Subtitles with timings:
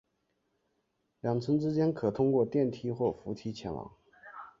[1.19, 3.91] 两层之间可通过电梯或扶梯前往。